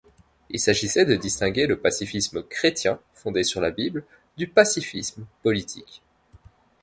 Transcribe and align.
Il 0.49 0.59
s'agissait 0.59 1.05
de 1.05 1.13
distinguer 1.15 1.67
le 1.67 1.79
pacifisme 1.79 2.41
chrétien 2.41 2.99
fondé 3.13 3.43
sur 3.43 3.61
la 3.61 3.69
Bible 3.69 4.03
du 4.35 4.47
pacifisme 4.47 5.27
politique. 5.43 6.01